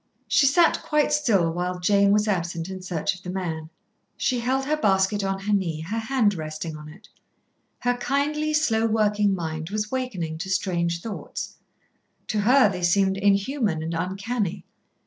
[0.27, 3.69] She sat quite still while Jane was absent in search of the man.
[4.17, 7.07] She held her basket on her knee, her hand resting on it.
[7.81, 11.57] Her kindly, slow working mind was wakening to strange thoughts.
[12.29, 14.65] To her they seemed inhuman and uncanny.